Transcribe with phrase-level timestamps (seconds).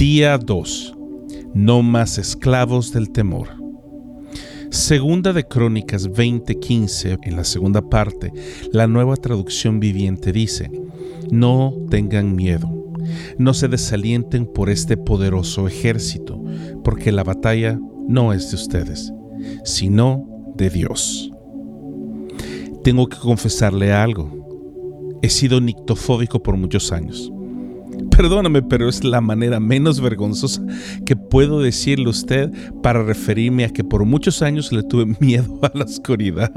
[0.00, 0.96] Día 2.
[1.52, 3.48] No más esclavos del temor.
[4.70, 8.32] Segunda de Crónicas 20:15, en la segunda parte,
[8.72, 10.70] la nueva traducción viviente dice,
[11.30, 12.72] No tengan miedo,
[13.36, 16.42] no se desalienten por este poderoso ejército,
[16.82, 17.78] porque la batalla
[18.08, 19.12] no es de ustedes,
[19.64, 20.26] sino
[20.56, 21.30] de Dios.
[22.82, 25.18] Tengo que confesarle algo.
[25.20, 27.30] He sido nictofóbico por muchos años.
[28.10, 30.62] Perdóname, pero es la manera menos vergonzosa
[31.04, 32.50] que puedo decirle a usted
[32.82, 36.52] para referirme a que por muchos años le tuve miedo a la oscuridad.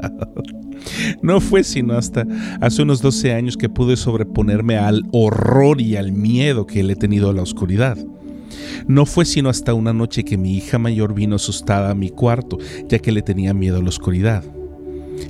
[1.22, 2.26] No fue sino hasta
[2.60, 6.96] hace unos 12 años que pude sobreponerme al horror y al miedo que le he
[6.96, 7.96] tenido a la oscuridad.
[8.86, 12.58] No fue sino hasta una noche que mi hija mayor vino asustada a mi cuarto,
[12.88, 14.44] ya que le tenía miedo a la oscuridad.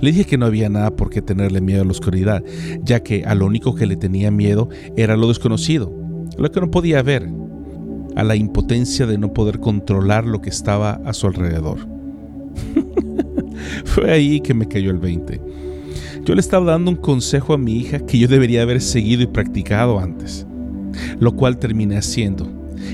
[0.01, 2.43] Le dije que no había nada por qué tenerle miedo a la oscuridad,
[2.83, 5.93] ya que a lo único que le tenía miedo era lo desconocido,
[6.37, 7.29] lo que no podía ver,
[8.17, 11.79] a la impotencia de no poder controlar lo que estaba a su alrededor.
[13.85, 15.41] Fue ahí que me cayó el 20.
[16.25, 19.27] Yo le estaba dando un consejo a mi hija que yo debería haber seguido y
[19.27, 20.47] practicado antes,
[21.19, 22.51] lo cual terminé haciendo.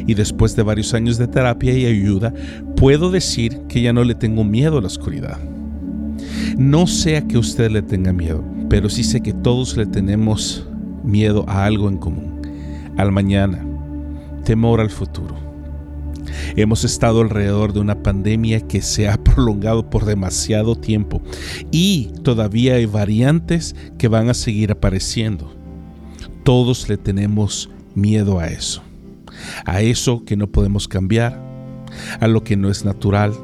[0.06, 2.32] Y después de varios años de terapia y ayuda,
[2.76, 5.38] puedo decir que ya no le tengo miedo a la oscuridad.
[6.56, 10.66] No sea que usted le tenga miedo, pero sí sé que todos le tenemos
[11.04, 12.39] miedo a algo en común,
[13.00, 13.64] al mañana,
[14.44, 15.34] temor al futuro.
[16.54, 21.22] Hemos estado alrededor de una pandemia que se ha prolongado por demasiado tiempo
[21.70, 25.54] y todavía hay variantes que van a seguir apareciendo.
[26.44, 28.82] Todos le tenemos miedo a eso,
[29.64, 31.40] a eso que no podemos cambiar,
[32.20, 33.34] a lo que no es natural,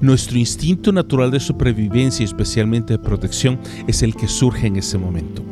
[0.00, 5.42] nuestro instinto natural de supervivencia especialmente de protección es el que surge en ese momento.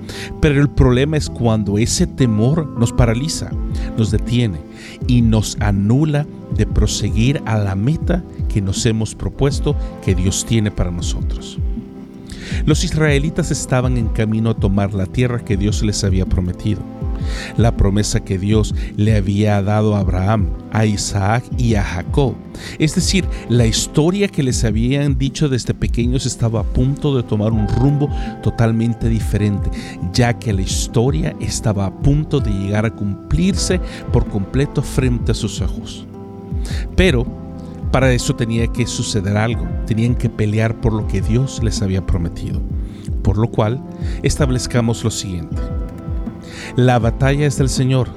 [0.40, 3.50] Pero el problema es cuando ese temor nos paraliza,
[3.96, 4.58] nos detiene
[5.06, 10.70] y nos anula de proseguir a la meta que nos hemos propuesto que Dios tiene
[10.70, 11.58] para nosotros.
[12.66, 16.93] Los israelitas estaban en camino a tomar la tierra que Dios les había prometido
[17.56, 22.34] la promesa que Dios le había dado a Abraham, a Isaac y a Jacob.
[22.78, 27.52] Es decir, la historia que les habían dicho desde pequeños estaba a punto de tomar
[27.52, 28.08] un rumbo
[28.42, 29.70] totalmente diferente,
[30.12, 33.80] ya que la historia estaba a punto de llegar a cumplirse
[34.12, 36.06] por completo frente a sus ojos.
[36.96, 37.26] Pero
[37.90, 42.04] para eso tenía que suceder algo, tenían que pelear por lo que Dios les había
[42.04, 42.60] prometido.
[43.22, 43.82] Por lo cual,
[44.22, 45.56] establezcamos lo siguiente.
[46.76, 48.08] La batalla es del Señor.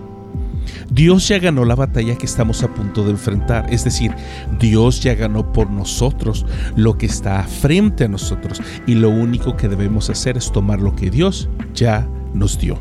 [0.89, 3.71] Dios ya ganó la batalla que estamos a punto de enfrentar.
[3.71, 4.13] Es decir,
[4.59, 6.45] Dios ya ganó por nosotros
[6.75, 8.61] lo que está frente a nosotros.
[8.87, 12.79] Y lo único que debemos hacer es tomar lo que Dios ya nos dio.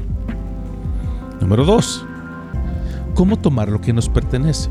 [1.41, 2.07] Número dos,
[3.15, 4.71] ¿cómo tomar lo que nos pertenece?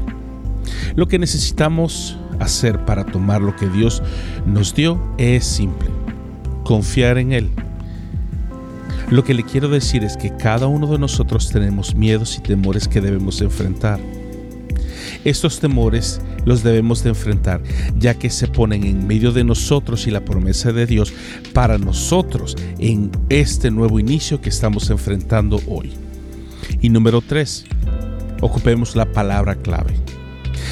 [0.95, 4.01] Lo que necesitamos hacer para tomar lo que Dios
[4.47, 5.89] nos dio es simple.
[6.63, 7.51] Confiar en Él
[9.09, 12.87] lo que le quiero decir es que cada uno de nosotros tenemos miedos y temores
[12.87, 13.99] que debemos enfrentar.
[15.23, 17.61] Estos temores los debemos de enfrentar,
[17.97, 21.13] ya que se ponen en medio de nosotros y la promesa de Dios
[21.53, 25.93] para nosotros en este nuevo inicio que estamos enfrentando hoy.
[26.81, 27.65] Y número tres,
[28.41, 29.93] ocupemos la palabra clave.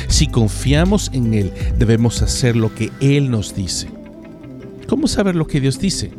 [0.08, 3.88] Si confiamos en Él, debemos hacer lo que Él nos dice.
[4.88, 6.12] ¿Cómo saber lo que Dios dice?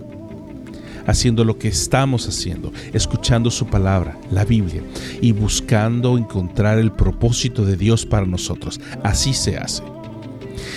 [1.07, 4.83] Haciendo lo que estamos haciendo, escuchando su palabra, la Biblia,
[5.21, 8.81] y buscando encontrar el propósito de Dios para nosotros.
[9.03, 9.83] Así se hace.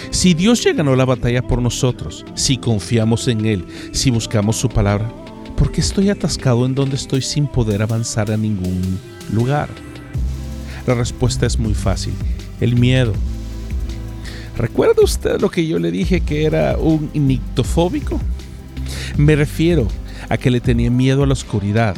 [0.09, 4.69] Si Dios ya ganó la batalla por nosotros, si confiamos en Él, si buscamos su
[4.69, 5.11] palabra,
[5.55, 8.99] ¿por qué estoy atascado en donde estoy sin poder avanzar a ningún
[9.31, 9.69] lugar?
[10.85, 12.13] La respuesta es muy fácil,
[12.61, 13.13] el miedo.
[14.57, 18.19] ¿Recuerda usted lo que yo le dije que era un nictofóbico?
[19.17, 19.87] Me refiero
[20.29, 21.95] a que le tenía miedo a la oscuridad.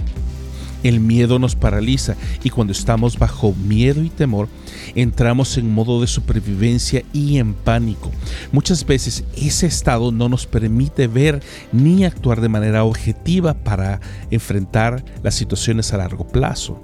[0.82, 4.48] El miedo nos paraliza y cuando estamos bajo miedo y temor,
[4.96, 8.12] entramos en modo de supervivencia y en pánico.
[8.54, 11.44] Muchas veces ese estado no nos permite ver
[11.74, 14.00] ni actuar de manera objetiva para
[14.32, 16.82] enfrentar las situaciones a largo plazo.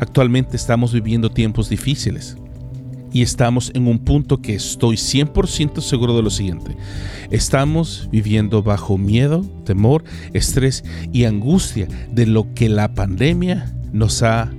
[0.00, 2.38] Actualmente estamos viviendo tiempos difíciles
[3.12, 6.76] y estamos en un punto que estoy 100% seguro de lo siguiente.
[7.30, 14.50] Estamos viviendo bajo miedo, temor, estrés y angustia de lo que la pandemia nos ha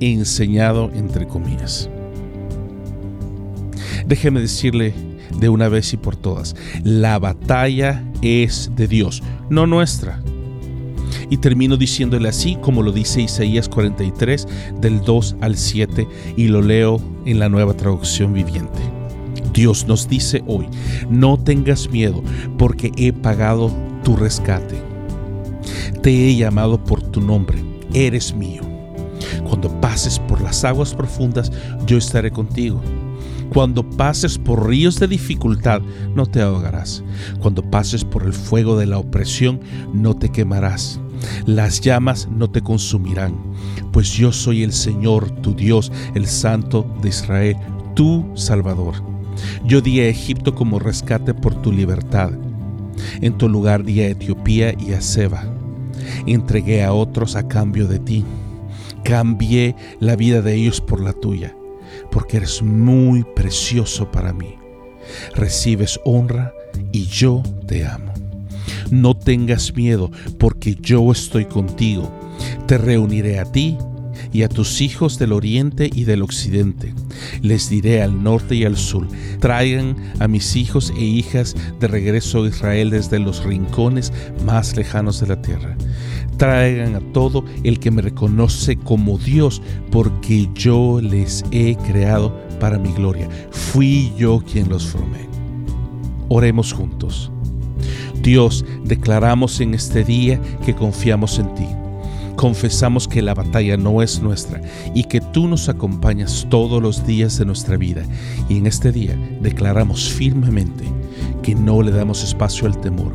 [0.00, 1.90] enseñado entre comillas.
[4.06, 4.94] Déjeme decirle
[5.38, 10.20] de una vez y por todas, la batalla es de Dios, no nuestra.
[11.30, 14.46] Y termino diciéndole así como lo dice Isaías 43
[14.80, 18.80] del 2 al 7 y lo leo en la nueva traducción viviente.
[19.52, 20.66] Dios nos dice hoy,
[21.10, 22.22] no tengas miedo
[22.56, 23.72] porque he pagado
[24.04, 24.80] tu rescate.
[26.02, 27.58] Te he llamado por tu nombre,
[27.92, 28.62] eres mío.
[29.44, 31.50] Cuando pases por las aguas profundas,
[31.86, 32.80] yo estaré contigo.
[33.52, 35.80] Cuando pases por ríos de dificultad,
[36.14, 37.02] no te ahogarás.
[37.40, 39.60] Cuando pases por el fuego de la opresión,
[39.92, 41.00] no te quemarás.
[41.46, 43.34] Las llamas no te consumirán,
[43.92, 47.56] pues yo soy el Señor, tu Dios, el Santo de Israel,
[47.94, 48.94] tu Salvador.
[49.64, 52.32] Yo di a Egipto como rescate por tu libertad.
[53.20, 55.44] En tu lugar di a Etiopía y a Seba.
[56.26, 58.24] Entregué a otros a cambio de ti.
[59.04, 61.56] Cambié la vida de ellos por la tuya,
[62.10, 64.56] porque eres muy precioso para mí.
[65.34, 66.52] Recibes honra
[66.92, 68.07] y yo te amo.
[68.90, 72.10] No tengas miedo, porque yo estoy contigo.
[72.66, 73.76] Te reuniré a ti
[74.32, 76.94] y a tus hijos del oriente y del occidente.
[77.42, 79.06] Les diré al norte y al sur,
[79.40, 84.12] traigan a mis hijos e hijas de regreso a Israel desde los rincones
[84.44, 85.76] más lejanos de la tierra.
[86.36, 89.60] Traigan a todo el que me reconoce como Dios,
[89.90, 93.28] porque yo les he creado para mi gloria.
[93.50, 95.28] Fui yo quien los formé.
[96.28, 97.32] Oremos juntos.
[98.22, 101.66] Dios, declaramos en este día que confiamos en ti
[102.38, 104.62] confesamos que la batalla no es nuestra
[104.94, 108.04] y que tú nos acompañas todos los días de nuestra vida.
[108.48, 110.84] Y en este día declaramos firmemente
[111.42, 113.12] que no le damos espacio al temor,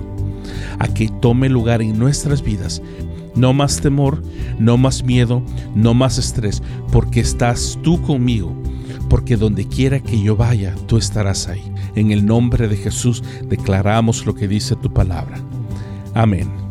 [0.77, 2.81] a que tome lugar en nuestras vidas.
[3.33, 4.21] No más temor,
[4.59, 5.41] no más miedo,
[5.73, 6.61] no más estrés,
[6.91, 8.53] porque estás tú conmigo,
[9.13, 11.61] porque donde quiera que yo vaya, tú estarás ahí.
[11.93, 15.37] En el nombre de Jesús declaramos lo que dice tu palabra.
[16.15, 16.62] Amén.